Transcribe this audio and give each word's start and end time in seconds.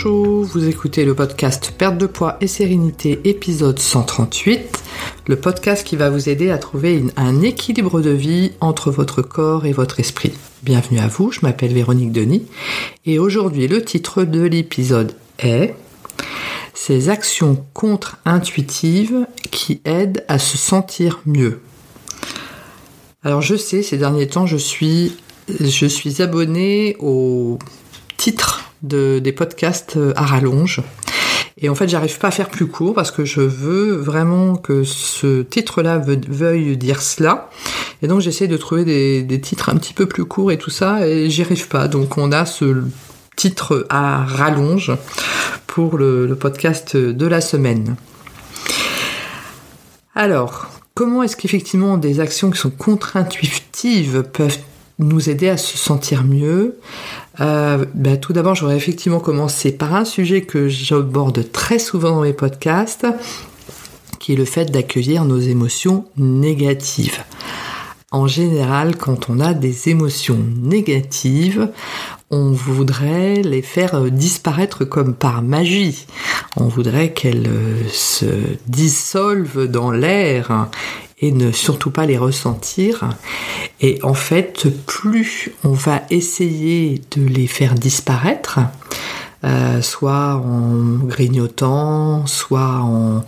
Bonjour, 0.00 0.44
vous 0.44 0.68
écoutez 0.68 1.04
le 1.04 1.12
podcast 1.12 1.74
Perte 1.76 1.98
de 1.98 2.06
poids 2.06 2.36
et 2.40 2.46
sérénité 2.46 3.18
épisode 3.24 3.80
138, 3.80 4.80
le 5.26 5.34
podcast 5.34 5.84
qui 5.84 5.96
va 5.96 6.08
vous 6.08 6.28
aider 6.28 6.50
à 6.50 6.58
trouver 6.58 7.02
un 7.16 7.42
équilibre 7.42 8.00
de 8.00 8.10
vie 8.10 8.52
entre 8.60 8.92
votre 8.92 9.22
corps 9.22 9.66
et 9.66 9.72
votre 9.72 9.98
esprit. 9.98 10.34
Bienvenue 10.62 11.00
à 11.00 11.08
vous, 11.08 11.32
je 11.32 11.40
m'appelle 11.42 11.72
Véronique 11.72 12.12
Denis 12.12 12.46
et 13.06 13.18
aujourd'hui 13.18 13.66
le 13.66 13.84
titre 13.84 14.22
de 14.22 14.42
l'épisode 14.42 15.16
est 15.40 15.74
Ces 16.74 17.08
actions 17.08 17.66
contre-intuitives 17.74 19.26
qui 19.50 19.80
aident 19.84 20.24
à 20.28 20.38
se 20.38 20.56
sentir 20.56 21.22
mieux. 21.26 21.60
Alors 23.24 23.42
je 23.42 23.56
sais, 23.56 23.82
ces 23.82 23.98
derniers 23.98 24.28
temps, 24.28 24.46
je 24.46 24.58
suis, 24.58 25.16
je 25.58 25.86
suis 25.86 26.22
abonné 26.22 26.94
au 27.00 27.58
titre 28.16 28.67
des 28.82 29.32
podcasts 29.32 29.96
euh, 29.96 30.12
à 30.16 30.24
rallonge. 30.24 30.82
Et 31.60 31.68
en 31.68 31.74
fait, 31.74 31.88
j'arrive 31.88 32.18
pas 32.18 32.28
à 32.28 32.30
faire 32.30 32.50
plus 32.50 32.66
court 32.66 32.94
parce 32.94 33.10
que 33.10 33.24
je 33.24 33.40
veux 33.40 33.96
vraiment 33.96 34.54
que 34.54 34.84
ce 34.84 35.42
titre-là 35.42 35.98
veuille 35.98 36.76
dire 36.76 37.02
cela. 37.02 37.50
Et 38.00 38.06
donc, 38.06 38.20
j'essaie 38.20 38.46
de 38.46 38.56
trouver 38.56 38.84
des, 38.84 39.40
titres 39.40 39.68
un 39.68 39.76
petit 39.76 39.92
peu 39.92 40.06
plus 40.06 40.24
courts 40.24 40.52
et 40.52 40.58
tout 40.58 40.70
ça, 40.70 41.06
et 41.06 41.28
j'y 41.30 41.42
arrive 41.42 41.66
pas. 41.66 41.88
Donc, 41.88 42.16
on 42.16 42.30
a 42.30 42.46
ce 42.46 42.84
titre 43.34 43.86
à 43.88 44.24
rallonge 44.24 44.92
pour 45.66 45.98
le, 45.98 46.26
le 46.26 46.36
podcast 46.36 46.96
de 46.96 47.26
la 47.26 47.40
semaine. 47.40 47.96
Alors, 50.14 50.68
comment 50.94 51.24
est-ce 51.24 51.36
qu'effectivement 51.36 51.96
des 51.96 52.20
actions 52.20 52.50
qui 52.50 52.58
sont 52.58 52.70
contre-intuitives 52.70 54.22
peuvent 54.32 54.58
nous 54.98 55.30
aider 55.30 55.48
à 55.48 55.56
se 55.56 55.76
sentir 55.78 56.24
mieux 56.24 56.78
euh, 57.40 57.84
bah, 57.94 58.16
tout 58.16 58.32
d'abord, 58.32 58.54
j'aurais 58.54 58.76
effectivement 58.76 59.20
commencé 59.20 59.72
par 59.72 59.94
un 59.94 60.04
sujet 60.04 60.42
que 60.42 60.68
j'aborde 60.68 61.50
très 61.52 61.78
souvent 61.78 62.10
dans 62.10 62.22
mes 62.22 62.32
podcasts, 62.32 63.06
qui 64.18 64.32
est 64.32 64.36
le 64.36 64.44
fait 64.44 64.66
d'accueillir 64.66 65.24
nos 65.24 65.38
émotions 65.38 66.06
négatives. 66.16 67.22
En 68.10 68.26
général, 68.26 68.96
quand 68.96 69.28
on 69.28 69.38
a 69.38 69.52
des 69.52 69.90
émotions 69.90 70.40
négatives, 70.56 71.70
on 72.30 72.52
voudrait 72.52 73.42
les 73.42 73.62
faire 73.62 73.94
euh, 73.94 74.10
disparaître 74.10 74.84
comme 74.84 75.14
par 75.14 75.42
magie. 75.42 76.06
On 76.56 76.68
voudrait 76.68 77.12
qu'elles 77.12 77.46
euh, 77.46 77.88
se 77.90 78.26
dissolvent 78.66 79.66
dans 79.66 79.90
l'air 79.90 80.68
et 81.20 81.32
ne 81.32 81.52
surtout 81.52 81.90
pas 81.90 82.06
les 82.06 82.18
ressentir. 82.18 83.08
Et 83.80 83.98
en 84.02 84.14
fait, 84.14 84.68
plus 84.86 85.50
on 85.64 85.72
va 85.72 86.02
essayer 86.10 87.00
de 87.16 87.24
les 87.24 87.46
faire 87.46 87.74
disparaître, 87.74 88.60
euh, 89.44 89.82
soit 89.82 90.34
en 90.34 91.04
grignotant, 91.04 92.26
soit 92.26 92.80
en, 92.80 93.24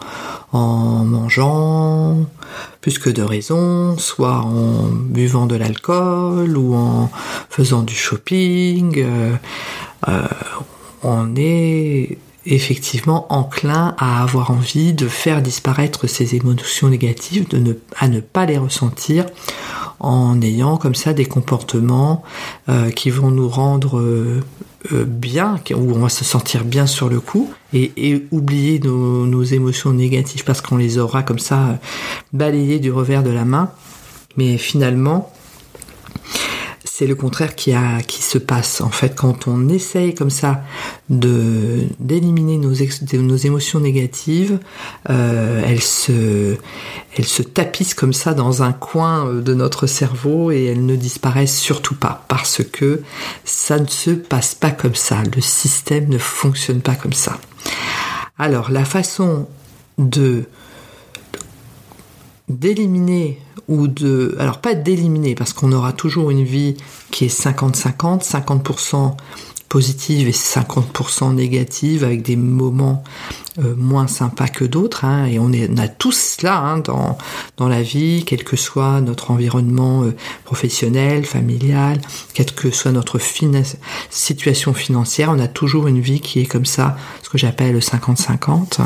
en, 0.52 1.05
mangeant 1.05 2.27
plus 2.80 2.98
que 2.98 3.10
de 3.10 3.22
raison, 3.22 3.97
soit 3.98 4.38
en 4.38 4.88
buvant 4.88 5.47
de 5.47 5.54
l'alcool 5.54 6.56
ou 6.56 6.75
en 6.75 7.10
faisant 7.48 7.82
du 7.82 7.94
shopping. 7.94 8.98
Euh, 8.98 9.36
euh, 10.08 10.27
on 11.02 11.34
est 11.36 12.19
effectivement 12.46 13.27
enclin 13.33 13.94
à 13.98 14.22
avoir 14.22 14.50
envie 14.50 14.92
de 14.92 15.08
faire 15.08 15.42
disparaître 15.42 16.06
ces 16.06 16.34
émotions 16.34 16.88
négatives, 16.88 17.48
de 17.48 17.58
ne, 17.58 17.72
à 17.98 18.08
ne 18.08 18.20
pas 18.20 18.47
les 18.47 18.58
ressentir 18.58 19.27
en 20.00 20.41
ayant 20.41 20.78
comme 20.78 20.94
ça 20.94 21.12
des 21.12 21.27
comportements 21.27 22.22
euh, 22.69 22.91
qui 22.91 23.10
vont 23.10 23.30
nous 23.30 23.48
rendre 23.48 23.98
euh, 23.98 24.41
euh, 24.92 25.05
bien, 25.05 25.60
où 25.72 25.92
on 25.92 26.00
va 26.00 26.08
se 26.08 26.24
sentir 26.24 26.64
bien 26.64 26.87
sur 26.87 27.10
le 27.10 27.20
coup 27.20 27.53
et, 27.75 28.25
oublier 28.31 28.81
nos, 28.81 29.26
nos, 29.26 29.43
émotions 29.43 29.93
négatives 29.93 30.44
parce 30.44 30.62
qu'on 30.62 30.78
les 30.78 30.97
aura 30.97 31.22
comme 31.22 31.38
ça 31.38 31.78
balayées 32.32 32.78
du 32.78 32.91
revers 32.91 33.22
de 33.22 33.31
la 33.31 33.44
main. 33.44 33.70
Mais 34.37 34.56
finalement, 34.56 35.31
c'est 37.00 37.06
le 37.06 37.15
contraire 37.15 37.55
qui, 37.55 37.72
a, 37.72 38.03
qui 38.03 38.22
se 38.22 38.37
passe. 38.37 38.83
En 38.83 38.91
fait, 38.91 39.15
quand 39.16 39.49
on 39.49 39.71
essaye 39.71 40.15
comme 40.15 40.28
ça 40.28 40.62
de 41.09 41.87
d'éliminer 41.99 42.59
nos, 42.59 42.75
nos 43.15 43.37
émotions 43.37 43.81
négatives, 43.81 44.59
euh, 45.09 45.62
elles, 45.66 45.81
se, 45.81 46.56
elles 47.16 47.25
se 47.25 47.41
tapissent 47.41 47.94
comme 47.94 48.12
ça 48.12 48.34
dans 48.34 48.62
un 48.62 48.72
coin 48.72 49.27
euh, 49.27 49.41
de 49.41 49.55
notre 49.55 49.87
cerveau 49.87 50.50
et 50.50 50.66
elles 50.66 50.84
ne 50.84 50.94
disparaissent 50.94 51.59
surtout 51.59 51.94
pas 51.94 52.27
parce 52.28 52.62
que 52.62 53.00
ça 53.47 53.78
ne 53.78 53.87
se 53.87 54.11
passe 54.11 54.55
pas 54.55 54.71
comme 54.71 54.94
ça. 54.94 55.22
Le 55.34 55.41
système 55.41 56.06
ne 56.11 56.19
fonctionne 56.19 56.82
pas 56.82 56.97
comme 56.97 57.15
ça. 57.15 57.38
Alors, 58.37 58.71
la 58.71 58.84
façon 58.84 59.49
de 59.97 60.44
d'éliminer 62.50 63.41
ou 63.70 63.86
de 63.86 64.36
alors 64.38 64.58
pas 64.58 64.75
d'éliminer 64.75 65.34
parce 65.34 65.54
qu'on 65.54 65.72
aura 65.72 65.92
toujours 65.92 66.31
une 66.31 66.44
vie 66.44 66.76
qui 67.10 67.25
est 67.25 67.42
50-50, 67.42 68.22
50%, 68.28 69.16
positive 69.70 70.26
et 70.26 70.32
50% 70.32 71.32
négative 71.32 72.03
avec 72.03 72.22
des 72.22 72.34
moments 72.34 73.04
euh, 73.60 73.75
moins 73.76 74.08
sympas 74.08 74.48
que 74.48 74.64
d'autres 74.64 75.04
hein, 75.04 75.26
et 75.26 75.38
on, 75.38 75.53
est, 75.53 75.70
on 75.70 75.76
a 75.78 75.86
tous 75.86 76.36
cela 76.38 76.58
hein, 76.58 76.78
dans, 76.78 77.16
dans 77.56 77.69
la 77.69 77.81
vie 77.81 78.25
quel 78.26 78.42
que 78.42 78.56
soit 78.56 79.00
notre 79.00 79.31
environnement 79.31 80.03
euh, 80.03 80.14
professionnel, 80.44 81.25
familial 81.25 82.00
quelle 82.34 82.53
que 82.53 82.72
soit 82.72 82.91
notre 82.91 83.20
situation 84.10 84.75
financière 84.75 85.31
on 85.31 85.38
a 85.38 85.48
toujours 85.48 85.87
une 85.87 86.00
vie 86.00 86.20
qui 86.20 86.41
est 86.41 86.47
comme 86.47 86.66
ça 86.66 86.97
ce 87.22 87.28
que 87.28 87.38
j'appelle 87.38 87.78
50-50 87.78 88.81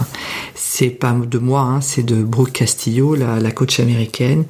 c'est 0.55 0.91
pas 0.91 1.12
de 1.12 1.39
moi 1.39 1.62
hein, 1.62 1.81
c'est 1.81 2.03
de 2.03 2.22
Brooke 2.22 2.53
Castillo 2.53 3.15
la, 3.15 3.41
la 3.41 3.51
coach 3.53 3.81
américaine 3.81 4.45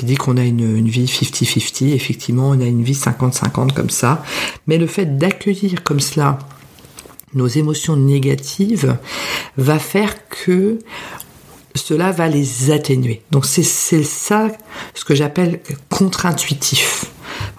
qui 0.00 0.06
dit 0.06 0.14
qu'on 0.14 0.38
a 0.38 0.44
une, 0.44 0.88
vie 0.88 1.04
50-50. 1.04 1.92
Effectivement, 1.92 2.48
on 2.48 2.60
a 2.60 2.64
une 2.64 2.82
vie 2.82 2.94
50-50 2.94 3.74
comme 3.74 3.90
ça. 3.90 4.24
Mais 4.66 4.78
le 4.78 4.86
fait 4.86 5.18
d'accueillir 5.18 5.84
comme 5.84 6.00
cela 6.00 6.38
nos 7.34 7.46
émotions 7.46 7.96
négatives 7.96 8.96
va 9.58 9.78
faire 9.78 10.26
que 10.28 10.78
cela 11.74 12.12
va 12.12 12.28
les 12.28 12.70
atténuer. 12.70 13.20
Donc 13.30 13.44
c'est 13.44 13.62
ça 13.62 14.48
ce 14.94 15.04
que 15.04 15.14
j'appelle 15.14 15.60
contre-intuitif 15.90 16.99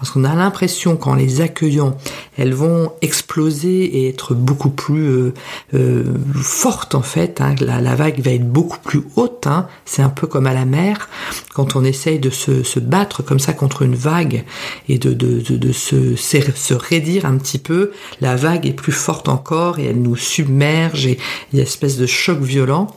parce 0.02 0.10
qu'on 0.10 0.24
a 0.24 0.34
l'impression 0.34 0.96
qu'en 0.96 1.14
les 1.14 1.42
accueillant, 1.42 1.96
elles 2.36 2.54
vont 2.54 2.90
exploser 3.02 3.84
et 3.84 4.08
être 4.08 4.34
beaucoup 4.34 4.70
plus 4.70 5.04
euh, 5.06 5.34
euh, 5.74 6.02
fortes 6.34 6.96
en 6.96 7.02
fait. 7.02 7.40
Hein. 7.40 7.54
La, 7.60 7.94
vague 7.94 8.18
va 8.18 8.32
être 8.32 8.50
beaucoup 8.50 8.80
plus 8.80 9.02
haute. 9.14 9.46
Hein. 9.46 9.68
C'est 9.84 10.02
un 10.02 10.08
peu 10.08 10.26
comme 10.26 10.48
à 10.48 10.54
la 10.54 10.64
mer, 10.64 11.08
quand 11.54 11.76
on 11.76 11.84
essaye 11.84 12.18
de 12.18 12.30
se, 12.30 12.80
battre 12.80 13.22
comme 13.22 13.38
ça 13.38 13.52
contre 13.52 13.82
une 13.82 13.94
vague 13.94 14.44
et 14.88 14.98
de, 14.98 15.72
se, 15.72 16.16
se 16.16 16.74
raidir 16.74 17.24
un 17.24 17.38
petit 17.38 17.58
peu, 17.58 17.92
la 18.20 18.34
vague 18.34 18.66
est 18.66 18.72
plus 18.72 18.90
forte 18.90 19.28
encore 19.28 19.78
et 19.78 19.84
elle 19.84 20.02
nous 20.02 20.16
submerge 20.16 21.06
et 21.06 21.18
il 21.52 21.58
y 21.58 21.60
a 21.60 21.62
une 21.62 21.68
espèce 21.68 21.96
de 21.96 22.06
choc 22.06 22.40
violent. 22.40 22.88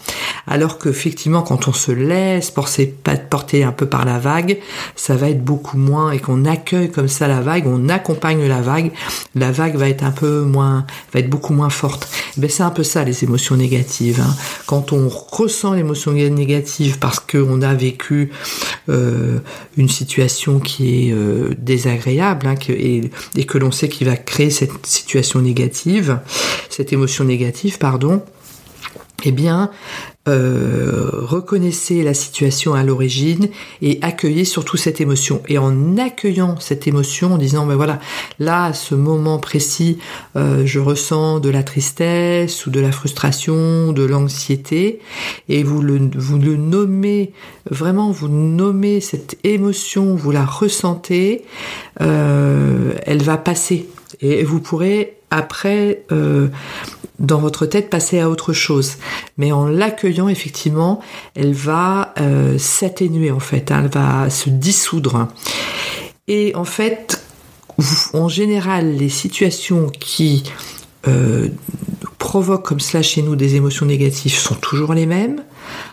Alors 0.48 0.78
qu'effectivement, 0.78 1.42
quand 1.42 1.68
on 1.68 1.74
se 1.74 1.92
laisse 1.92 2.52
porter, 2.52 3.64
un 3.64 3.72
peu 3.72 3.86
par 3.86 4.06
la 4.06 4.20
vague, 4.20 4.60
ça 4.96 5.16
va 5.16 5.30
être 5.30 5.44
beaucoup 5.44 5.78
moins 5.78 6.12
et 6.12 6.20
qu'on 6.20 6.46
accueille 6.46 6.92
comme 6.92 7.08
ça 7.08 7.28
la 7.28 7.42
vague, 7.42 7.66
on 7.68 7.90
accompagne 7.90 8.46
la 8.48 8.62
vague, 8.62 8.92
la 9.34 9.52
vague 9.52 9.76
va 9.76 9.90
être 9.90 10.04
un 10.04 10.12
peu 10.12 10.42
moins, 10.42 10.86
va 11.14 11.20
être 11.20 11.30
beaucoup 11.30 11.54
moins 11.54 11.70
forte. 11.70 12.08
Ben 12.38 12.50
c'est 12.50 12.64
un 12.64 12.70
peu 12.70 12.84
ça 12.84 13.04
les 13.04 13.24
émotions 13.24 13.56
négatives. 13.56 14.22
Hein. 14.22 14.36
Quand 14.66 14.94
on 14.94 15.10
ressent 15.10 15.74
l'émotion 15.74 16.12
négative 16.12 17.00
parce 17.00 17.20
qu'on 17.20 17.62
a 17.62 17.74
vécu 17.74 18.32
euh, 18.90 19.40
une 19.78 19.90
situation 19.90 20.59
qui 20.59 21.09
est 21.09 21.14
euh, 21.14 21.53
désagréable 21.58 22.48
hein, 22.48 22.56
et, 22.70 23.09
et 23.36 23.46
que 23.46 23.58
l'on 23.58 23.72
sait 23.72 23.90
qu'il 23.90 24.08
va 24.08 24.16
créer 24.16 24.50
cette 24.50 24.86
situation 24.86 25.41
négative, 25.41 26.20
cette 26.70 26.94
émotion 26.94 27.24
négative, 27.24 27.78
pardon, 27.78 28.22
eh 29.26 29.32
bien, 29.32 29.72
euh, 30.28 31.10
reconnaissez 31.14 32.02
la 32.02 32.16
situation 32.16 32.74
à 32.74 32.84
l'origine 32.84 33.50
et 33.82 34.00
accueillez 34.02 34.46
surtout 34.46 34.78
cette 34.78 35.02
émotion. 35.02 35.42
Et 35.48 35.58
en 35.58 35.98
accueillant 35.98 36.60
cette 36.60 36.88
émotion, 36.88 37.34
en 37.34 37.38
disant, 37.38 37.66
ben 37.66 37.76
voilà, 37.76 38.00
là, 38.40 38.66
à 38.66 38.74
ce 38.74 38.96
moment 38.96 39.38
précis, 39.38 39.98
euh, 40.36 40.64
je 40.66 40.80
ressens 40.80 41.40
de 41.40 41.50
la 41.50 41.64
tristesse 41.64 42.66
ou 42.66 42.72
de 42.72 42.80
la 42.80 42.92
frustration, 42.92 43.92
de 43.92 44.04
l'anxiété, 44.04 45.00
et 45.50 45.64
vous 45.64 45.82
le, 45.82 46.00
vous 46.16 46.40
le 46.40 46.56
nommez, 46.56 47.34
vraiment, 47.70 48.12
vous 48.12 48.30
nommez 48.30 49.02
cette 49.02 49.38
émotion, 49.44 50.16
vous 50.16 50.32
la 50.32 50.46
ressentez, 50.46 51.44
euh, 52.02 52.94
elle 53.06 53.22
va 53.22 53.38
passer. 53.38 53.88
Et 54.22 54.44
vous 54.44 54.60
pourrez 54.60 55.18
après 55.30 56.06
dans 57.20 57.40
votre 57.40 57.66
tête 57.66 57.90
passer 57.90 58.20
à 58.20 58.29
autre 58.29 58.53
chose. 58.53 58.94
Mais 59.38 59.52
en 59.52 59.67
l'accueillant, 59.67 60.28
effectivement, 60.28 61.02
elle 61.35 61.53
va 61.53 62.14
euh, 62.20 62.58
s'atténuer 62.58 63.32
en 63.32 63.40
fait, 63.40 63.72
hein. 63.72 63.82
elle 63.84 63.91
va 63.91 64.29
se 64.29 64.50
dissoudre. 64.50 65.28
Et 66.28 66.56
en 66.56 66.66
fait, 66.66 67.22
en 68.14 68.29
général, 68.29 68.96
les 68.96 69.09
situations 69.09 69.90
qui 69.90 70.44
euh, 71.08 71.50
provoque 72.17 72.66
comme 72.66 72.79
cela 72.79 73.03
chez 73.03 73.22
nous 73.22 73.35
des 73.35 73.56
émotions 73.56 73.85
négatives 73.85 74.34
sont 74.34 74.56
toujours 74.56 74.94
les 74.94 75.06
mêmes, 75.06 75.44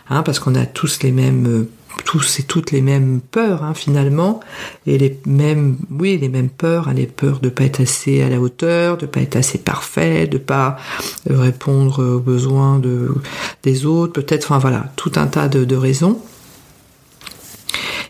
hein, 0.09 0.23
parce 0.23 0.39
qu'on 0.39 0.55
a 0.55 0.65
tous 0.65 0.99
les 1.03 1.11
mêmes 1.11 1.67
tous 2.05 2.39
et 2.39 2.43
toutes 2.43 2.71
les 2.71 2.81
mêmes 2.81 3.21
peurs 3.21 3.63
hein, 3.63 3.73
finalement. 3.73 4.39
Et 4.87 4.97
les 4.97 5.19
mêmes 5.25 5.77
oui 5.91 6.17
les 6.17 6.29
mêmes 6.29 6.49
peurs 6.49 6.87
hein, 6.87 6.93
les 6.93 7.07
peurs 7.07 7.39
de 7.39 7.49
pas 7.49 7.63
être 7.63 7.81
assez 7.81 8.21
à 8.21 8.29
la 8.29 8.39
hauteur 8.39 8.97
de 8.97 9.05
pas 9.05 9.21
être 9.21 9.35
assez 9.35 9.59
parfait 9.59 10.27
de 10.27 10.37
pas 10.37 10.77
répondre 11.29 12.03
aux 12.03 12.19
besoins 12.19 12.79
de 12.79 13.13
des 13.63 13.85
autres 13.85 14.13
peut-être 14.13 14.45
enfin 14.45 14.59
voilà 14.59 14.91
tout 14.95 15.11
un 15.15 15.27
tas 15.27 15.47
de 15.47 15.75
raisons. 15.75 16.19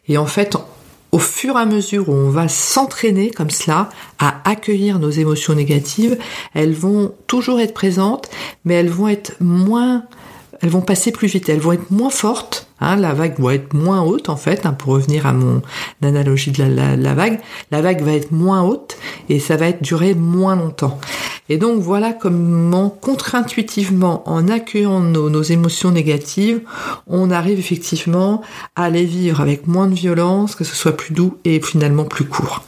Et 0.08 0.18
en 0.18 0.26
fait 0.26 0.58
au 1.14 1.20
fur 1.20 1.56
et 1.58 1.60
à 1.60 1.66
mesure 1.68 2.10
où 2.10 2.12
on 2.12 2.32
va 2.32 2.48
s'entraîner 2.48 3.30
comme 3.30 3.52
cela 3.52 3.90
à 4.18 4.50
accueillir 4.50 4.98
nos 4.98 5.12
émotions 5.12 5.54
négatives, 5.54 6.18
elles 6.56 6.74
vont 6.74 7.14
toujours 7.28 7.60
être 7.60 7.76
présentes, 7.76 8.32
mais 8.66 8.74
elles 8.74 8.90
vont 8.90 9.08
être 9.08 9.34
moins, 9.40 10.06
elles 10.64 10.70
vont 10.70 10.82
passer 10.82 11.12
plus 11.12 11.28
vite, 11.28 11.50
elles 11.50 11.60
vont 11.60 11.74
être 11.74 11.92
moins 11.92 12.10
fortes 12.10 12.68
Hein, 12.84 12.98
la 12.98 13.14
vague 13.14 13.40
va 13.40 13.56
être 13.56 13.74
moins 13.74 14.02
haute 14.02 14.28
en 14.28 14.36
fait, 14.36 14.66
hein, 14.66 14.74
pour 14.74 14.94
revenir 14.94 15.26
à 15.26 15.32
mon 15.32 15.62
analogie 16.02 16.52
de 16.52 16.64
la, 16.64 17.14
vague. 17.14 17.40
La 17.72 17.82
vague 17.82 18.02
va 18.02 18.12
être 18.12 18.32
moins 18.32 18.62
haute 18.62 18.98
et 19.30 19.40
ça 19.40 19.56
va 19.56 19.68
être 19.68 19.82
durer 19.82 20.16
moins 20.16 20.58
longtemps. 20.58 21.00
Et 21.48 21.58
donc 21.58 21.82
voilà 21.82 22.12
comment 22.12 22.90
contre-intuitivement, 22.90 24.28
en 24.30 24.50
accueillant 24.50 25.00
nos, 25.00 25.30
nos, 25.30 25.42
émotions 25.44 25.92
négatives, 25.92 26.62
on 27.08 27.32
arrive 27.32 27.58
effectivement 27.58 28.42
à 28.76 28.90
les 28.90 29.06
vivre 29.06 29.40
avec 29.40 29.66
moins 29.66 29.88
de 29.88 29.96
violence, 29.96 30.56
que 30.56 30.66
ce 30.66 30.76
soit 30.76 30.98
plus 30.98 31.14
doux 31.14 31.38
et 31.46 31.62
finalement 31.62 32.04
plus 32.04 32.26
court. 32.26 32.64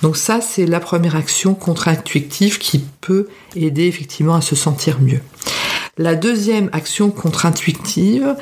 Donc 0.00 0.16
ça, 0.16 0.40
c'est 0.40 0.64
la 0.64 0.80
première 0.80 1.16
action 1.16 1.54
contre-intuitive 1.54 2.58
qui 2.58 2.84
peut 3.02 3.28
aider 3.54 3.84
effectivement 3.84 4.36
à 4.36 4.40
se 4.40 4.56
sentir 4.56 4.98
mieux. 5.02 5.20
La 5.98 6.14
deuxième 6.14 6.70
action 6.72 7.10
contre-intuitive, 7.10 8.36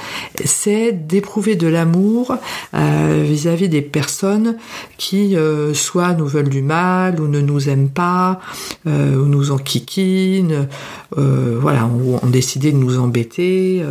c'est 0.44 0.92
d'éprouver 0.92 1.56
de 1.56 1.66
l'amour 1.66 2.36
euh, 2.74 3.24
vis-à-vis 3.26 3.70
des 3.70 3.80
personnes 3.80 4.58
qui 4.98 5.36
euh, 5.36 5.72
soit 5.72 6.12
nous 6.12 6.26
veulent 6.26 6.50
du 6.50 6.60
mal 6.60 7.18
ou 7.18 7.28
ne 7.28 7.40
nous 7.40 7.70
aiment 7.70 7.88
pas, 7.88 8.40
euh, 8.86 9.16
ou 9.16 9.24
nous 9.24 9.52
enquiquinent, 9.52 10.68
voilà, 11.16 11.86
ou 11.86 12.18
ont 12.22 12.26
décidé 12.26 12.72
de 12.72 12.76
nous 12.76 12.98
embêter 12.98 13.82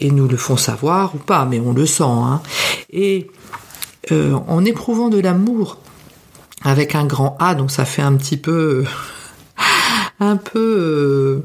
et 0.00 0.10
nous 0.12 0.28
le 0.28 0.36
font 0.36 0.56
savoir 0.56 1.14
ou 1.16 1.18
pas, 1.18 1.44
mais 1.44 1.58
on 1.58 1.72
le 1.72 1.86
sent. 1.86 2.04
Hein. 2.04 2.40
Et 2.92 3.26
en 4.12 4.64
éprouvant 4.64 5.08
de 5.08 5.18
l'amour 5.18 5.78
avec 6.62 6.94
un 6.94 7.04
grand 7.04 7.36
A, 7.40 7.56
donc 7.56 7.72
ça 7.72 7.84
fait 7.84 8.02
un 8.02 8.14
petit 8.14 8.36
peu, 8.36 8.84
un 10.20 10.36
peu 10.36 11.42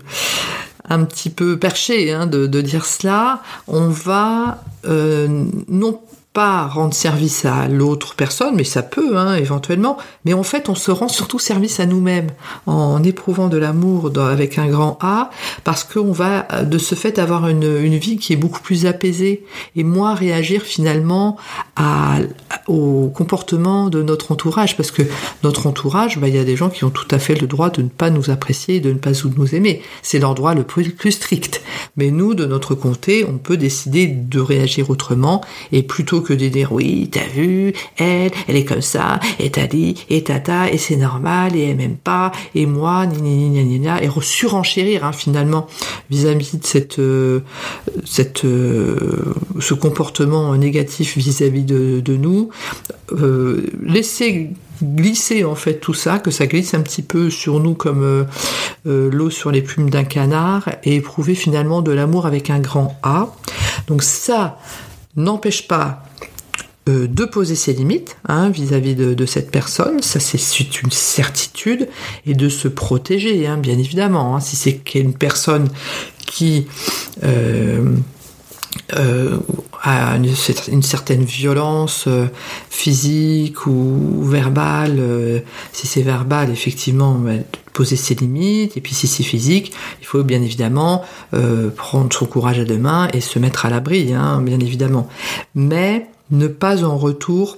un 0.89 1.05
petit 1.05 1.29
peu 1.29 1.57
perché 1.57 2.11
hein, 2.11 2.27
de, 2.27 2.61
dire 2.61 2.85
cela, 2.85 3.41
on 3.67 3.89
va 3.89 4.63
euh, 4.85 5.45
non 5.67 5.99
pas 6.35 6.67
rendre 6.67 6.93
service 6.93 7.45
à 7.45 7.69
l'autre 7.69 8.13
personne, 8.13 8.55
mais 8.55 8.65
ça 8.65 8.83
peut 8.83 9.17
hein, 9.17 9.35
éventuellement. 9.35 9.97
Mais 10.25 10.33
en 10.33 10.43
fait, 10.43 10.67
on 10.67 10.75
se 10.75 10.91
rend 10.91 11.07
surtout 11.07 11.39
service 11.39 11.79
à 11.79 11.85
nous-mêmes 11.85 12.27
en 12.67 13.01
éprouvant 13.03 13.47
de 13.47 13.57
l'amour 13.57 14.11
avec 14.19 14.57
un 14.57 14.67
grand 14.67 14.97
A, 15.01 15.29
parce 15.63 15.85
qu'on 15.85 16.11
va 16.11 16.45
de 16.63 16.77
ce 16.77 16.93
fait 16.93 17.19
avoir 17.19 17.47
une, 17.47 17.95
vie 17.95 18.17
qui 18.17 18.33
est 18.33 18.35
beaucoup 18.35 18.59
plus 18.59 18.85
apaisée 18.85 19.45
et 19.77 19.85
moins 19.85 20.13
réagir 20.13 20.63
finalement 20.63 21.37
au 22.67 23.09
comportement 23.15 23.89
de 23.89 24.03
notre 24.03 24.33
entourage, 24.33 24.75
parce 24.75 24.91
que 24.91 25.03
notre 25.43 25.67
entourage, 25.67 26.17
bah, 26.17 26.27
il 26.27 26.35
y 26.35 26.39
a 26.39 26.43
des 26.43 26.57
gens 26.57 26.69
qui 26.69 26.83
ont 26.83 26.89
tout 26.89 27.07
à 27.11 27.19
fait 27.19 27.39
le 27.39 27.47
droit 27.47 27.69
de 27.69 27.81
ne 27.81 27.87
pas 27.87 28.09
nous 28.09 28.29
apprécier, 28.29 28.81
de 28.81 28.91
ne 28.91 28.97
pas 28.97 29.11
nous 29.37 29.55
aimer. 29.55 29.81
C'est 30.01 30.19
leur 30.19 30.35
droit 30.35 30.53
le 30.53 30.63
plus, 30.63 30.89
plus 30.89 31.13
strict. 31.13 31.61
Mais 31.95 32.11
nous, 32.11 32.33
de 32.33 32.45
notre 32.45 32.75
côté, 32.75 33.25
on 33.25 33.37
peut 33.37 33.55
décider 33.55 34.07
de 34.07 34.39
réagir 34.41 34.89
autrement 34.89 35.39
et 35.71 35.81
plutôt 35.81 36.24
que 36.25 36.33
de 36.33 36.47
dire 36.49 36.71
oui, 36.71 37.09
t'as 37.11 37.27
vu, 37.27 37.73
elle, 37.97 38.31
elle 38.47 38.55
est 38.55 38.65
comme 38.65 38.81
ça, 38.81 39.19
et 39.39 39.49
t'as 39.51 39.67
dit, 39.67 40.05
et 40.09 40.23
tata, 40.23 40.69
et 40.71 40.77
c'est 40.77 40.97
normal, 40.97 41.55
et 41.55 41.69
elle 41.69 41.77
m'aime 41.77 41.97
pas, 41.97 42.31
et 42.55 42.65
moi, 42.65 43.05
ni 43.05 43.21
ni 43.21 43.63
ni 43.63 43.79
ni 43.79 43.85
et 43.87 44.09
surenchérir 44.21 45.05
hein, 45.05 45.11
finalement 45.11 45.67
vis-à-vis 46.09 46.57
de 46.57 46.65
cette, 46.65 46.99
euh, 46.99 47.41
cette, 48.03 48.45
euh, 48.45 49.33
ce 49.59 49.73
comportement 49.73 50.55
négatif 50.55 51.17
vis-à-vis 51.17 51.63
de, 51.63 52.17
nous, 52.17 52.49
euh, 53.11 53.67
laisser 53.83 54.51
glisser 54.83 55.45
en 55.45 55.55
fait 55.55 55.75
tout 55.75 55.93
ça, 55.93 56.19
que 56.19 56.31
ça 56.31 56.47
glisse 56.47 56.73
un 56.73 56.81
petit 56.81 57.01
peu 57.01 57.29
sur 57.29 57.59
nous 57.59 57.75
comme 57.75 58.25
l'eau 58.85 59.29
sur 59.29 59.51
les 59.51 59.61
plumes 59.61 59.89
d'un 59.89 60.03
canard 60.03 60.69
et 60.83 60.95
éprouver 60.95 61.35
finalement 61.35 61.81
de 61.81 61.91
l'amour 61.91 62.25
avec 62.25 62.49
un 62.49 62.59
grand 62.59 62.97
A. 63.03 63.33
Donc 63.87 64.03
ça 64.03 64.59
n'empêche 65.15 65.67
pas 65.67 66.03
euh, 66.87 67.07
de 67.07 67.25
poser 67.25 67.55
ses 67.55 67.73
limites 67.73 68.15
hein, 68.27 68.49
vis-à-vis 68.49 68.93
de, 68.93 69.25
cette 69.25 69.49
personne, 69.49 70.03
ça 70.03 70.19
c'est 70.19 70.81
une 70.83 70.91
certitude, 70.91 71.87
et 72.27 72.35
de 72.35 72.47
se 72.47 72.67
protéger, 72.67 73.47
hein, 73.47 73.57
bien 73.57 73.79
évidemment. 73.79 74.35
Hein. 74.35 74.39
si 74.39 74.55
c'est 74.55 74.93
une 74.93 75.15
personne 75.15 75.67
qui 76.27 76.67
euh, 77.23 77.95
euh, 78.93 79.39
a 79.81 80.15
une, 80.15 80.83
certaine 80.83 81.23
violence 81.23 82.07
physique 82.69 83.65
ou, 83.65 84.21
verbale, 84.21 85.43
si 85.73 85.87
c'est 85.87 86.03
verbal, 86.03 86.51
effectivement, 86.51 87.19
poser 87.73 87.95
ses 87.95 88.13
limites, 88.13 88.77
et 88.77 88.81
puis 88.81 88.93
si 88.93 89.07
c'est 89.07 89.23
physique, 89.23 89.73
il 90.01 90.05
faut 90.05 90.21
bien 90.21 90.43
évidemment 90.43 91.03
prendre 91.75 92.13
son 92.13 92.27
courage 92.27 92.59
à 92.59 92.63
deux 92.63 92.77
mains 92.77 93.07
et 93.11 93.21
se 93.21 93.39
mettre 93.39 93.65
à 93.65 93.71
l'abri, 93.71 94.03
bien 94.05 94.59
évidemment. 94.59 95.07
Mais 95.55 96.07
ne 96.31 96.47
pas 96.47 96.83
en 96.83 96.97
retour 96.97 97.57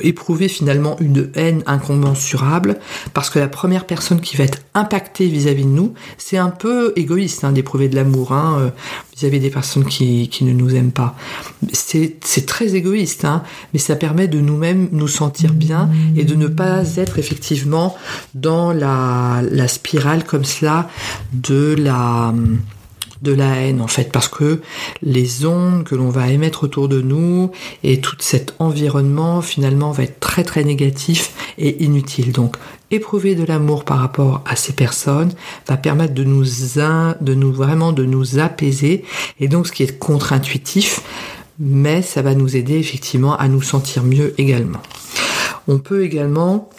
éprouver 0.00 0.48
finalement 0.48 0.96
une 1.00 1.30
haine 1.34 1.62
incommensurable 1.66 2.78
parce 3.12 3.30
que 3.30 3.38
la 3.38 3.48
première 3.48 3.86
personne 3.86 4.20
qui 4.20 4.36
va 4.36 4.44
être 4.44 4.62
impactée 4.74 5.26
vis-à-vis 5.26 5.64
de 5.64 5.68
nous, 5.68 5.94
c'est 6.16 6.38
un 6.38 6.48
peu 6.48 6.92
égoïste 6.96 7.44
hein, 7.44 7.52
d'éprouver 7.52 7.88
de 7.88 7.96
l'amour 7.96 8.32
hein, 8.32 8.56
euh, 8.58 8.70
vis-à-vis 9.14 9.40
des 9.40 9.50
personnes 9.50 9.84
qui, 9.84 10.28
qui, 10.28 10.44
ne 10.44 10.52
nous 10.52 10.74
aiment 10.74 10.92
pas. 10.92 11.14
C'est 11.72 12.46
très 12.46 12.74
égoïste, 12.74 13.24
hein, 13.24 13.42
mais 13.72 13.78
ça 13.78 13.96
permet 13.96 14.28
de 14.28 14.40
nous-mêmes 14.40 14.88
nous 14.92 15.08
sentir 15.08 15.52
bien 15.52 15.90
et 16.16 16.24
de 16.24 16.34
ne 16.34 16.46
pas 16.46 16.96
être 16.96 17.18
effectivement 17.18 17.96
dans 18.34 18.72
la, 18.72 19.42
la 19.50 19.68
spirale 19.68 20.24
comme 20.24 20.44
cela 20.44 20.88
de 21.32 21.74
la 21.78 22.34
de 23.22 23.32
la 23.32 23.56
haine 23.56 23.80
en 23.80 23.86
fait 23.86 24.10
parce 24.12 24.28
que 24.28 24.60
les 25.02 25.46
ondes 25.46 25.84
que 25.84 25.94
l'on 25.94 26.10
va 26.10 26.28
émettre 26.28 26.64
autour 26.64 26.88
de 26.88 27.00
nous 27.00 27.50
et 27.84 28.00
tout 28.00 28.16
cet 28.18 28.54
environnement 28.58 29.40
finalement 29.40 29.92
va 29.92 30.02
être 30.02 30.20
très 30.20 30.44
très 30.44 30.64
négatif 30.64 31.32
et 31.56 31.84
inutile. 31.84 32.32
Donc 32.32 32.56
éprouver 32.90 33.34
de 33.34 33.44
l'amour 33.44 33.84
par 33.84 33.98
rapport 33.98 34.42
à 34.44 34.56
ces 34.56 34.72
personnes 34.72 35.32
va 35.68 35.76
permettre 35.76 36.14
de 36.14 36.24
nous, 36.24 36.44
de 36.44 37.34
nous 37.34 37.52
vraiment 37.52 37.92
de 37.92 38.04
nous 38.04 38.38
apaiser 38.38 39.04
et 39.40 39.48
donc 39.48 39.68
ce 39.68 39.72
qui 39.72 39.84
est 39.84 39.98
contre-intuitif 39.98 41.00
mais 41.58 42.02
ça 42.02 42.22
va 42.22 42.34
nous 42.34 42.56
aider 42.56 42.74
effectivement 42.74 43.36
à 43.36 43.46
nous 43.46 43.62
sentir 43.62 44.02
mieux 44.02 44.34
également. 44.38 44.80
On 45.68 45.78
peut 45.78 46.02
également 46.02 46.70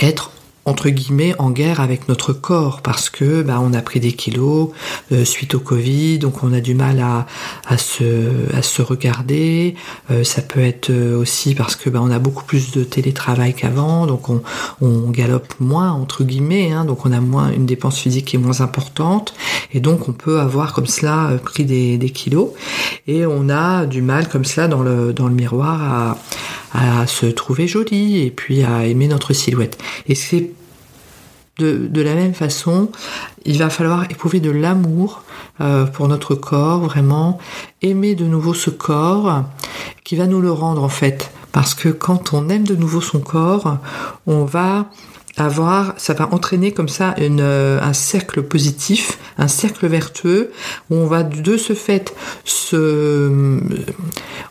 être 0.00 0.30
entre 0.70 0.88
guillemets 0.88 1.34
en 1.38 1.50
guerre 1.50 1.80
avec 1.80 2.08
notre 2.08 2.32
corps 2.32 2.80
parce 2.80 3.10
que 3.10 3.42
bah, 3.42 3.58
on 3.60 3.74
a 3.74 3.82
pris 3.82 3.98
des 3.98 4.12
kilos 4.12 4.70
euh, 5.10 5.24
suite 5.24 5.56
au 5.56 5.60
Covid, 5.60 6.20
donc 6.20 6.44
on 6.44 6.52
a 6.52 6.60
du 6.60 6.74
mal 6.74 7.00
à, 7.00 7.26
à, 7.66 7.76
se, 7.76 8.54
à 8.54 8.62
se 8.62 8.80
regarder. 8.80 9.74
Euh, 10.12 10.22
ça 10.22 10.42
peut 10.42 10.60
être 10.60 10.90
euh, 10.90 11.18
aussi 11.18 11.56
parce 11.56 11.74
que 11.74 11.90
bah, 11.90 11.98
on 12.00 12.10
a 12.12 12.20
beaucoup 12.20 12.44
plus 12.44 12.70
de 12.70 12.84
télétravail 12.84 13.52
qu'avant, 13.52 14.06
donc 14.06 14.28
on, 14.28 14.42
on, 14.80 15.10
galope 15.10 15.52
moins 15.58 15.90
entre 15.90 16.22
guillemets, 16.22 16.70
hein, 16.70 16.84
donc 16.84 17.04
on 17.04 17.10
a 17.10 17.20
moins 17.20 17.50
une 17.50 17.66
dépense 17.66 17.98
physique 17.98 18.26
qui 18.26 18.36
est 18.36 18.38
moins 18.38 18.60
importante 18.60 19.34
et 19.74 19.80
donc 19.80 20.08
on 20.08 20.12
peut 20.12 20.38
avoir 20.38 20.72
comme 20.72 20.86
cela 20.86 21.32
pris 21.42 21.64
des, 21.64 21.98
des 21.98 22.10
kilos 22.10 22.50
et 23.08 23.26
on 23.26 23.48
a 23.48 23.86
du 23.86 24.02
mal 24.02 24.28
comme 24.28 24.44
cela 24.44 24.68
dans 24.68 24.82
le, 24.82 25.12
dans 25.12 25.26
le 25.26 25.34
miroir 25.34 25.82
à, 25.82 26.18
à 26.72 27.06
se 27.06 27.26
trouver 27.26 27.66
jolie 27.66 28.24
et 28.24 28.30
puis 28.30 28.62
à 28.62 28.86
aimer 28.86 29.08
notre 29.08 29.32
silhouette. 29.32 29.78
Et 30.06 30.14
c'est 30.14 30.50
de, 31.60 32.02
la 32.02 32.14
même 32.14 32.34
façon, 32.34 32.90
il 33.44 33.58
va 33.58 33.70
falloir 33.70 34.04
éprouver 34.10 34.40
de 34.40 34.50
l'amour 34.50 35.22
euh, 35.60 35.86
pour 35.86 36.08
notre 36.08 36.34
corps, 36.34 36.80
vraiment 36.80 37.38
aimer 37.82 38.14
de 38.14 38.24
nouveau 38.24 38.54
ce 38.54 38.70
corps 38.70 39.44
qui 40.04 40.16
va 40.16 40.26
nous 40.26 40.40
le 40.40 40.50
rendre 40.50 40.82
en 40.82 40.88
fait. 40.88 41.30
Parce 41.52 41.74
que 41.74 41.88
quand 41.88 42.32
on 42.32 42.48
aime 42.48 42.64
de 42.64 42.76
nouveau 42.76 43.00
son 43.00 43.20
corps, 43.20 43.78
on 44.26 44.44
va 44.44 44.86
ça 45.96 46.14
va 46.14 46.28
entraîner 46.32 46.72
comme 46.72 46.88
ça 46.88 47.14
euh, 47.18 47.80
un 47.80 47.92
cercle 47.92 48.42
positif, 48.42 49.18
un 49.38 49.48
cercle 49.48 49.86
vertueux 49.86 50.50
où 50.90 50.96
on 50.96 51.06
va 51.06 51.22
de 51.22 51.56
ce 51.56 51.72
fait 51.72 52.14
se, 52.44 53.60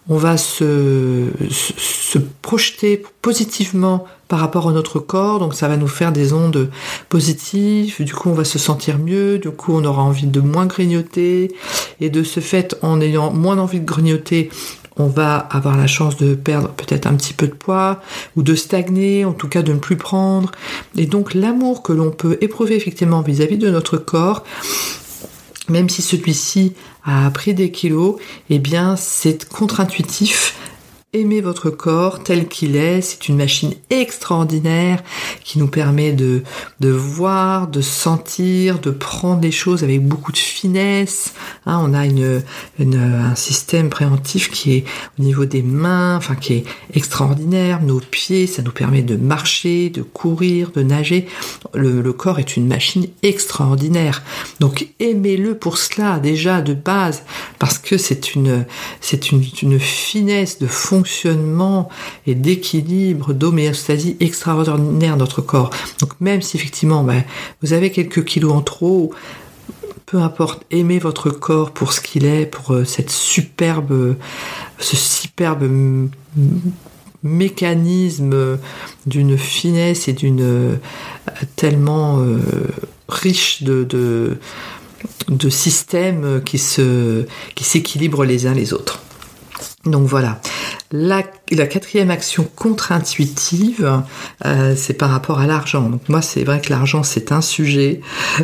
on 0.07 0.17
va 0.17 0.37
se, 0.37 1.27
se 1.49 2.19
projeter 2.41 3.03
positivement 3.21 4.05
par 4.27 4.39
rapport 4.39 4.69
à 4.69 4.71
notre 4.71 4.99
corps, 4.99 5.39
donc 5.39 5.55
ça 5.55 5.67
va 5.67 5.75
nous 5.75 5.87
faire 5.87 6.11
des 6.11 6.33
ondes 6.33 6.69
positives, 7.09 8.03
du 8.03 8.13
coup 8.13 8.29
on 8.29 8.33
va 8.33 8.45
se 8.45 8.59
sentir 8.59 8.99
mieux, 8.99 9.39
du 9.39 9.49
coup 9.49 9.73
on 9.73 9.83
aura 9.83 10.03
envie 10.03 10.27
de 10.27 10.39
moins 10.39 10.67
grignoter, 10.67 11.51
et 11.99 12.09
de 12.09 12.23
ce 12.23 12.39
fait 12.39 12.77
en 12.83 13.01
ayant 13.01 13.31
moins 13.31 13.57
envie 13.57 13.79
de 13.79 13.85
grignoter, 13.85 14.51
on 14.99 15.07
va 15.07 15.37
avoir 15.37 15.77
la 15.77 15.87
chance 15.87 16.17
de 16.17 16.35
perdre 16.35 16.69
peut-être 16.69 17.07
un 17.07 17.15
petit 17.15 17.33
peu 17.33 17.47
de 17.47 17.53
poids 17.53 18.01
ou 18.35 18.43
de 18.43 18.53
stagner, 18.53 19.25
en 19.25 19.33
tout 19.33 19.47
cas 19.47 19.61
de 19.63 19.73
ne 19.73 19.79
plus 19.79 19.95
prendre. 19.95 20.51
Et 20.97 21.05
donc 21.05 21.33
l'amour 21.33 21.81
que 21.81 21.93
l'on 21.93 22.11
peut 22.11 22.37
éprouver 22.41 22.75
effectivement 22.75 23.21
vis-à-vis 23.21 23.57
de 23.57 23.69
notre 23.69 23.97
corps, 23.97 24.43
même 25.69 25.89
si 25.89 26.01
celui-ci 26.01 26.73
a 27.05 27.31
pris 27.31 27.53
des 27.53 27.71
kilos, 27.71 28.17
eh 28.49 28.59
bien 28.59 28.95
c'est 28.97 29.47
contre-intuitif 29.47 30.55
Aimez 31.11 31.41
votre 31.41 31.71
corps 31.71 32.21
tel 32.21 32.47
qu'il 32.47 32.75
est, 32.75 33.01
c'est 33.01 33.29
une 33.29 33.37
machine 33.37 33.73
extraordinaire 33.89 35.03
qui 35.43 35.57
nous 35.57 35.67
permet 35.67 36.11
de, 36.11 36.43
voir, 36.81 37.67
de 37.67 37.81
sentir, 37.81 38.77
de 38.77 38.91
prendre 38.91 39.41
les 39.41 39.49
choses 39.49 39.83
avec 39.83 40.07
beaucoup 40.07 40.31
de 40.31 40.37
finesse. 40.37 41.33
Hein, 41.65 41.81
on 41.83 41.95
a 41.95 42.05
un 42.77 43.35
système 43.35 43.89
préventif 43.89 44.51
qui 44.51 44.75
est 44.75 44.83
au 45.17 45.23
niveau 45.23 45.45
des 45.45 45.63
mains, 45.63 46.15
enfin 46.15 46.35
qui 46.35 46.53
est 46.53 46.63
extraordinaire. 46.93 47.81
Nos 47.81 48.01
pieds, 48.01 48.45
ça 48.45 48.61
nous 48.61 48.69
permet 48.69 49.01
de 49.01 49.15
marcher, 49.15 49.89
de 49.89 50.03
courir, 50.03 50.69
de 50.69 50.83
nager. 50.83 51.27
Le, 51.73 52.13
corps 52.13 52.37
est 52.37 52.55
une 52.55 52.67
machine 52.67 53.07
extraordinaire. 53.23 54.21
Donc 54.59 54.89
aimez-le 54.99 55.57
pour 55.57 55.79
cela 55.79 56.19
déjà 56.19 56.61
de 56.61 56.75
base, 56.75 57.23
parce 57.57 57.79
que 57.79 57.97
c'est 57.97 58.35
une, 58.35 58.63
c'est 59.01 59.31
une, 59.31 59.43
une 59.63 59.79
finesse 59.79 60.59
de 60.59 60.67
fond 60.67 60.98
fonctionnement 60.99 61.89
et 62.27 62.35
d'équilibre, 62.35 63.33
d'homéostasie 63.33 64.17
extraordinaire 64.19 65.15
de 65.15 65.19
notre 65.19 65.41
corps. 65.41 65.69
Donc 66.01 66.11
même 66.19 66.41
si 66.41 66.57
effectivement 66.57 67.03
ben, 67.03 67.23
vous 67.61 67.73
avez 67.73 67.89
quelques 67.91 68.25
kilos 68.25 68.53
en 68.53 68.61
trop, 68.61 69.13
peu 70.05 70.17
importe, 70.17 70.65
aimez 70.71 70.99
votre 70.99 71.29
corps 71.29 71.71
pour 71.71 71.93
ce 71.93 72.01
qu'il 72.01 72.25
est, 72.25 72.45
pour 72.45 72.73
euh, 72.73 72.83
cette 72.83 73.11
superbe, 73.11 74.15
ce 74.79 74.95
superbe 74.95 75.69
mécanisme 77.21 78.57
d'une 79.05 79.37
finesse 79.37 80.07
et 80.07 80.13
d'une 80.13 80.41
euh, 80.41 80.75
tellement 81.55 82.19
euh, 82.19 82.39
riche 83.07 83.63
de, 83.63 83.83
de, 83.83 84.37
de 85.27 85.49
systèmes 85.49 86.41
qui 86.43 86.57
se 86.57 87.25
qui 87.55 87.63
s'équilibrent 87.63 88.25
les 88.25 88.47
uns 88.47 88.53
les 88.53 88.73
autres. 88.73 89.01
Donc 89.85 90.07
voilà. 90.07 90.41
La, 90.91 91.21
quatrième 91.21 92.11
action 92.11 92.47
contre-intuitive, 92.55 94.01
euh, 94.45 94.73
c'est 94.75 94.93
par 94.93 95.09
rapport 95.09 95.39
à 95.39 95.47
l'argent. 95.47 95.89
Donc 95.89 96.09
moi, 96.09 96.21
c'est 96.21 96.43
vrai 96.43 96.59
que 96.59 96.69
l'argent, 96.69 97.03
c'est 97.03 97.31
un 97.31 97.41
sujet 97.41 98.01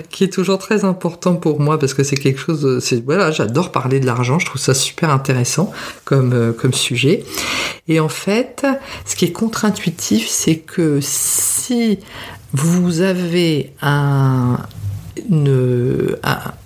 qui 0.09 0.23
est 0.23 0.31
toujours 0.31 0.59
très 0.59 0.85
important 0.85 1.35
pour 1.35 1.59
moi 1.59 1.77
parce 1.77 1.93
que 1.93 2.03
c'est 2.03 2.15
quelque 2.15 2.39
chose. 2.39 2.79
C'est 2.81 3.03
voilà, 3.03 3.31
j'adore 3.31 3.71
parler 3.71 3.99
de 3.99 4.05
l'argent. 4.05 4.39
Je 4.39 4.45
trouve 4.45 4.61
ça 4.61 4.73
super 4.73 5.09
intéressant 5.09 5.73
comme 6.05 6.33
euh, 6.33 6.53
comme 6.53 6.73
sujet. 6.73 7.25
Et 7.87 7.99
en 7.99 8.09
fait, 8.09 8.65
ce 9.05 9.15
qui 9.15 9.25
est 9.25 9.31
contre-intuitif, 9.31 10.27
c'est 10.29 10.57
que 10.57 10.99
si 11.01 11.99
vous 12.53 13.01
avez 13.01 13.73
un, 13.81 14.59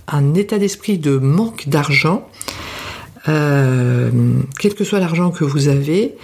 un 0.08 0.34
état 0.36 0.60
d'esprit 0.60 1.00
de 1.00 1.18
manque 1.18 1.68
d'argent, 1.68 2.29
euh, 3.28 4.10
quel 4.60 4.76
que 4.76 4.84
soit 4.84 5.00
l'argent 5.00 5.32
que 5.32 5.44
vous 5.44 5.68
avez, 5.68 6.16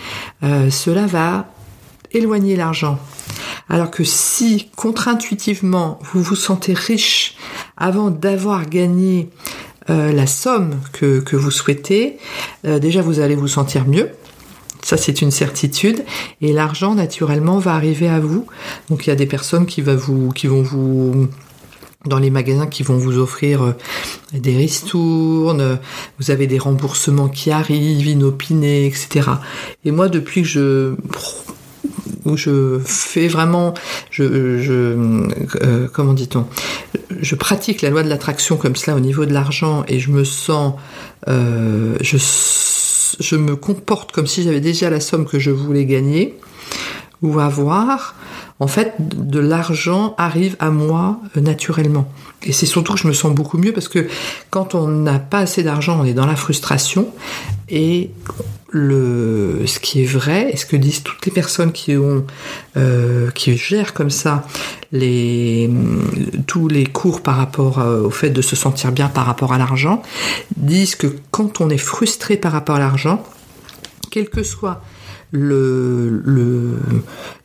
euh, 0.44 0.70
cela 0.70 1.06
va 1.06 1.48
éloigner 2.12 2.56
l'argent. 2.56 3.00
Alors 3.70 3.92
que 3.92 4.04
si 4.04 4.70
contre-intuitivement 4.75 6.00
vous 6.14 6.22
vous 6.22 6.36
sentez 6.36 6.74
riche 6.74 7.36
avant 7.75 8.10
d'avoir 8.10 8.70
gagné 8.70 9.30
euh, 9.90 10.14
la 10.14 10.28
somme 10.28 10.80
que, 10.94 11.36
vous 11.36 11.52
souhaitez, 11.52 12.18
déjà 12.64 13.02
vous 13.02 13.20
allez 13.20 13.36
vous 13.36 13.48
sentir 13.48 13.88
mieux. 13.88 14.12
Ça, 14.82 14.98
c'est 14.98 15.24
une 15.24 15.32
certitude. 15.32 16.06
Et 16.42 16.54
l'argent, 16.54 16.94
naturellement, 16.94 17.58
va 17.58 17.74
arriver 17.74 18.08
à 18.08 18.20
vous. 18.20 18.46
Donc, 18.90 19.08
il 19.08 19.10
y 19.10 19.14
a 19.14 19.16
des 19.16 19.25
personnes 19.25 19.66
qui, 19.66 19.82
va 19.82 19.96
vous, 19.96 20.30
qui 20.30 20.46
vont 20.46 20.62
vous 20.62 21.28
dans 22.06 22.20
les 22.20 22.30
magasins 22.30 22.68
qui 22.68 22.84
vont 22.84 22.98
vous 22.98 23.18
offrir 23.18 23.64
euh, 23.64 23.72
des 24.34 24.56
ristournes, 24.56 25.80
vous 26.20 26.32
avez 26.32 26.48
des 26.48 26.60
remboursements 26.60 27.30
qui 27.30 27.52
arrivent, 27.52 28.08
inopinés, 28.08 28.86
etc. 28.86 29.30
Et 29.84 29.92
moi, 29.92 30.10
depuis 30.10 30.44
que 30.44 30.48
je 30.48 30.96
je 32.36 32.80
fais 32.84 33.28
vraiment, 33.28 33.76
je, 34.10 34.24
euh, 34.24 35.88
comment 35.94 36.14
dit-on, 36.14 36.48
je 37.22 37.36
pratique 37.36 37.84
la 37.84 37.92
loi 37.92 38.02
de 38.02 38.10
l'attraction 38.10 38.58
comme 38.58 38.76
cela 38.76 38.98
au 38.98 39.00
niveau 39.00 39.26
de 39.26 39.34
l'argent 39.34 39.84
et 39.88 40.00
je 40.00 40.10
me 40.10 40.24
sens, 40.24 40.74
euh, 41.28 41.96
je 42.02 43.36
me 43.36 43.56
comporte 43.56 44.12
comme 44.12 44.26
si 44.26 44.42
j'avais 44.42 44.60
déjà 44.60 44.90
la 44.90 45.00
somme 45.00 45.26
que 45.26 45.38
je 45.38 45.52
voulais 45.52 45.86
gagner 45.86 46.34
ou 47.22 47.40
avoir 47.40 48.16
en 48.60 48.68
fait, 48.68 48.94
de 49.00 49.40
l'argent 49.40 50.16
arrive 50.18 50.56
à 50.60 50.70
moi 50.70 51.20
euh, 51.36 51.42
naturellement. 51.42 52.10
Et 52.44 52.54
c'est 52.54 52.66
surtout 52.66 52.94
que 52.94 53.00
je 53.00 53.08
me 53.08 53.14
sens 53.14 53.34
beaucoup 53.34 53.58
mieux 53.58 53.74
parce 53.74 53.90
que 53.90 54.08
quand 54.50 54.76
on 54.76 54.88
n'a 54.88 55.20
pas 55.20 55.40
assez 55.40 55.64
d'argent, 55.64 56.00
on 56.00 56.06
est 56.06 56.14
dans 56.14 56.26
la 56.26 56.38
frustration. 56.38 57.10
Et 57.68 58.12
le, 58.70 59.62
ce 59.66 59.80
qui 59.80 60.04
est 60.04 60.06
vrai, 60.06 60.52
et 60.52 60.58
ce 60.58 60.66
que 60.66 60.76
disent 60.76 61.02
toutes 61.04 61.26
les 61.26 61.32
personnes 61.32 61.72
qui 61.72 61.96
ont, 61.96 62.26
euh, 62.78 63.32
qui 63.32 63.58
gèrent 63.58 63.94
comme 63.94 64.10
ça 64.10 64.46
tous 64.92 66.68
les 66.68 66.86
cours 66.86 67.22
par 67.22 67.38
rapport 67.38 67.80
euh, 67.80 68.02
au 68.04 68.10
fait 68.10 68.30
de 68.30 68.42
se 68.42 68.56
sentir 68.56 68.92
bien 68.92 69.08
par 69.08 69.26
rapport 69.26 69.54
à 69.54 69.58
l'argent, 69.58 70.02
disent 70.58 70.96
que 70.96 71.08
quand 71.32 71.62
on 71.62 71.70
est 71.70 71.78
frustré 71.78 72.38
par 72.38 72.52
rapport 72.52 72.76
à 72.76 72.80
l'argent, 72.80 73.24
quel 74.12 74.30
que 74.30 74.44
soit 74.44 74.82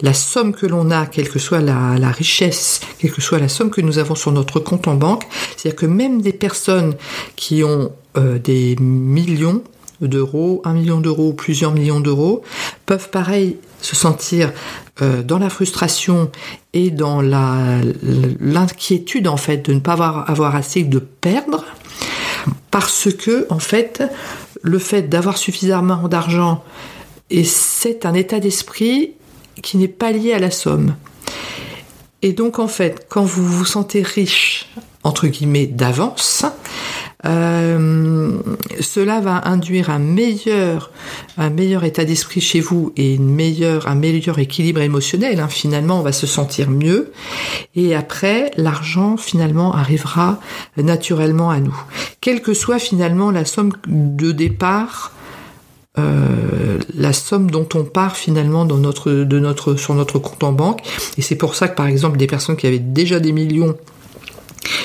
la 0.00 0.14
somme 0.14 0.52
que 0.52 0.66
l'on 0.66 0.90
a, 0.90 1.06
quelle 1.06 1.28
que 1.28 1.38
soit 1.38 1.61
la, 1.61 1.97
la, 1.99 2.11
richesse, 2.11 2.80
quelle 2.99 3.12
que 3.12 3.20
soit 3.20 3.38
la 3.38 3.49
somme 3.49 3.70
que 3.70 3.80
nous 3.80 3.99
avons 3.99 4.14
sur 4.14 4.32
notre 4.32 4.61
compte 4.61 4.88
en 4.88 4.94
banque, 4.94 5.25
c'est-à-dire 5.56 5.78
que 5.78 5.87
même 5.87 6.23
des 6.23 6.32
personnes 6.32 6.94
qui 7.37 7.62
ont 7.64 7.92
euh, 8.16 8.38
des 8.38 8.76
millions 8.80 9.62
d'euros, 10.00 10.62
un 10.64 10.75
million 10.75 11.00
d'euros, 11.00 11.32
plusieurs 11.32 11.73
millions 11.73 12.00
d'euros, 12.00 12.42
peuvent 12.87 13.11
pareil 13.11 13.59
se 13.80 13.97
sentir 13.97 14.52
euh, 15.02 15.23
dans 15.23 15.38
la 15.38 15.50
frustration 15.50 16.30
et 16.73 16.90
dans 16.90 17.20
l'inquiétude 17.20 19.28
en 19.28 19.37
fait 19.37 19.59
de 19.59 19.75
ne 19.75 19.80
pas 19.80 19.92
avoir, 19.92 20.30
avoir 20.30 20.56
assez 20.56 20.85
de 20.85 20.99
perdre 20.99 21.66
parce 22.70 23.09
que 23.12 23.47
en 23.50 23.59
fait 23.59 24.02
le 24.62 24.78
fait 24.78 25.02
d'avoir 25.02 25.37
suffisamment 25.38 26.09
d'argent 26.09 26.62
et 27.30 27.44
c'est 27.44 28.06
un 28.06 28.14
état 28.14 28.40
d'esprit 28.40 29.12
qui 29.62 29.76
n'est 29.76 29.88
pas 29.88 30.12
lié 30.12 30.32
à 30.32 30.38
la 30.38 30.50
somme. 30.50 30.94
Et 32.22 32.32
donc 32.32 32.58
en 32.58 32.68
fait, 32.68 33.06
quand 33.08 33.25
vous 33.25 33.46
vous 33.46 33.64
sentez 33.64 34.02
riche, 34.02 34.68
entre 35.02 35.26
guillemets, 35.26 35.66
d'avance, 35.66 36.44
euh, 37.26 38.38
cela 38.80 39.20
va 39.20 39.46
induire 39.46 39.90
un 39.90 39.99
meilleur, 39.99 40.90
un 41.38 41.50
meilleur 41.50 41.84
état 41.84 42.04
d'esprit 42.04 42.40
chez 42.40 42.60
vous 42.60 42.92
et 42.96 43.18
un 43.18 43.94
meilleur 43.94 44.38
équilibre 44.38 44.80
émotionnel. 44.80 45.40
Hein. 45.40 45.49
Finalement, 45.49 46.00
on 46.00 46.02
va 46.02 46.12
se 46.12 46.26
sentir 46.26 46.70
mieux. 46.70 47.12
Et 47.75 47.94
après, 47.94 48.50
l'argent, 48.56 49.16
finalement, 49.16 49.75
arrivera 49.75 50.40
naturellement 50.76 51.50
à 51.50 51.60
nous. 51.60 51.78
Quelle 52.20 52.42
que 52.42 52.54
soit 52.54 52.78
finalement 52.78 53.30
la 53.30 53.46
somme 53.46 53.72
de 53.87 54.32
départ 54.32 55.12
euh, 56.00 56.78
la 56.97 57.12
somme 57.12 57.50
dont 57.50 57.69
on 57.75 57.85
part 57.85 58.16
finalement 58.16 58.66
sur 59.76 59.95
notre 59.95 60.19
compte 60.19 60.45
en 60.45 60.52
banque. 60.52 60.80
Et 61.19 61.23
c'est 61.23 61.37
pour 61.37 61.54
ça 61.54 61.69
que 61.69 61.76
par 61.76 61.87
exemple 61.87 62.19
des 62.19 62.26
personnes 62.26 62.57
qui 62.57 62.66
avaient 62.66 62.78
déjà 62.78 63.21
des 63.21 63.33
millions 63.33 63.76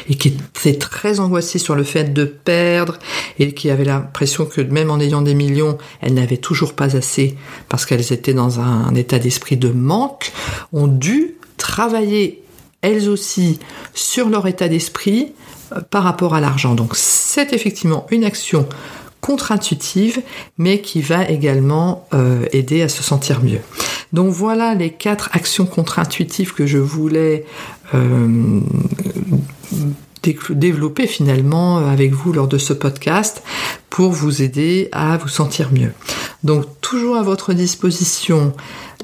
et 0.10 0.16
qui 0.16 0.30
étaient 0.30 0.78
très 0.78 1.20
angoissées 1.20 1.60
sur 1.60 1.76
le 1.76 1.84
fait 1.84 2.14
de 2.14 2.26
perdre 2.26 2.98
et 3.40 3.54
qui 3.54 3.70
avaient 3.70 3.86
l'impression 3.86 4.46
que 4.46 4.62
même 4.62 4.92
en 4.92 5.00
ayant 5.00 5.22
des 5.22 5.34
millions, 5.34 5.78
elles 6.02 6.14
n'avaient 6.14 6.38
toujours 6.38 6.74
pas 6.74 6.96
assez 6.96 7.36
parce 7.70 7.86
qu'elles 7.86 8.14
étaient 8.14 8.34
dans 8.34 8.60
un, 8.60 8.94
état 8.96 9.20
d'esprit 9.20 9.58
de 9.58 9.70
manque, 9.70 10.32
ont 10.74 10.88
dû 10.88 11.36
travailler 11.58 12.44
elles 12.82 13.10
aussi 13.10 13.60
sur 13.94 14.30
leur 14.30 14.48
état 14.48 14.68
d'esprit 14.68 15.34
euh, 15.74 15.82
par 15.82 16.04
rapport 16.04 16.36
à 16.36 16.40
l'argent. 16.40 16.76
Donc 16.76 16.96
c'est 16.96 17.52
effectivement 17.54 18.06
une 18.12 18.24
action 18.24 18.68
contre-intuitive, 19.26 20.22
mais 20.60 20.82
qui 20.82 21.02
va 21.02 21.28
également 21.28 22.08
euh, 22.14 22.46
aider 22.52 22.84
à 22.84 22.90
se 22.90 23.02
sentir 23.02 23.42
mieux. 23.42 23.62
Donc 24.14 24.32
voilà 24.32 24.76
les 24.76 24.92
quatre 24.92 25.32
actions 25.34 25.66
contre-intuitives 25.66 26.54
que 26.54 26.68
je 26.68 26.78
voulais 26.78 27.44
euh, 27.96 28.60
développer 30.52 31.08
finalement 31.08 31.78
avec 31.78 32.14
vous 32.14 32.34
lors 32.34 32.48
de 32.48 32.60
ce 32.60 32.74
podcast 32.74 33.42
pour 33.90 34.12
vous 34.12 34.42
aider 34.42 34.90
à 34.92 35.18
vous 35.18 35.28
sentir 35.28 35.72
mieux. 35.72 35.92
Donc 36.44 36.66
toujours 36.82 37.16
à 37.16 37.24
votre 37.24 37.54
disposition 37.54 38.54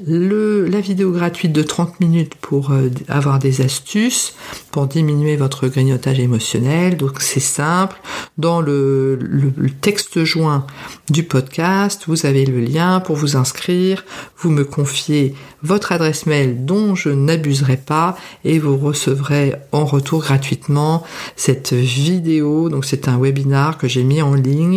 le, 0.06 0.66
la 0.66 0.80
vidéo 0.80 1.12
gratuite 1.12 1.52
de 1.52 1.62
30 1.62 2.00
minutes 2.00 2.34
pour 2.36 2.70
euh, 2.70 2.88
avoir 3.08 3.38
des 3.38 3.60
astuces 3.60 4.34
pour 4.70 4.86
diminuer 4.86 5.36
votre 5.36 5.68
grignotage 5.68 6.18
émotionnel. 6.18 6.96
Donc 6.96 7.20
c'est 7.20 7.40
simple. 7.40 8.00
Dans 8.38 8.60
le, 8.60 9.16
le, 9.16 9.70
texte 9.70 10.24
joint 10.24 10.66
du 11.10 11.22
podcast, 11.22 12.04
vous 12.06 12.26
avez 12.26 12.46
le 12.46 12.60
lien 12.60 13.00
pour 13.00 13.16
vous 13.16 13.36
inscrire. 13.36 14.04
Vous 14.38 14.50
me 14.50 14.64
confiez 14.64 15.34
votre 15.62 15.92
adresse 15.92 16.26
mail 16.26 16.64
dont 16.64 16.94
je 16.94 17.10
n'abuserai 17.10 17.76
pas 17.76 18.16
et 18.44 18.58
vous 18.58 18.76
recevrez 18.76 19.54
en 19.72 19.84
retour 19.84 20.22
gratuitement 20.22 21.04
cette 21.36 21.74
vidéo. 21.74 22.68
Donc 22.68 22.84
c'est 22.84 23.08
un 23.08 23.18
webinar 23.18 23.78
que 23.78 23.88
j'ai 23.88 24.04
mis 24.04 24.22
en 24.22 24.34
ligne 24.34 24.71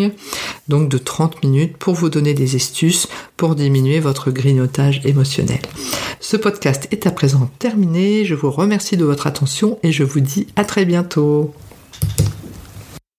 donc 0.67 0.89
de 0.89 0.97
30 0.97 1.43
minutes 1.43 1.77
pour 1.77 1.93
vous 1.93 2.09
donner 2.09 2.33
des 2.33 2.55
astuces 2.55 3.07
pour 3.37 3.55
diminuer 3.55 3.99
votre 3.99 4.31
grignotage 4.31 5.01
émotionnel. 5.05 5.61
Ce 6.19 6.37
podcast 6.37 6.87
est 6.91 7.07
à 7.07 7.11
présent 7.11 7.49
terminé. 7.59 8.25
Je 8.25 8.35
vous 8.35 8.51
remercie 8.51 8.97
de 8.97 9.05
votre 9.05 9.27
attention 9.27 9.77
et 9.83 9.91
je 9.91 10.03
vous 10.03 10.19
dis 10.19 10.47
à 10.55 10.65
très 10.65 10.85
bientôt. 10.85 11.53